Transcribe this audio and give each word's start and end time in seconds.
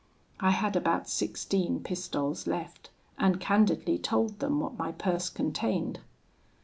I 0.39 0.49
had 0.49 0.75
about 0.75 1.07
sixteen 1.07 1.79
pistoles 1.79 2.47
left, 2.47 2.89
and 3.19 3.39
candidly 3.39 3.99
told 3.99 4.39
them 4.39 4.59
what 4.59 4.75
my 4.75 4.91
purse 4.93 5.29
contained. 5.29 5.99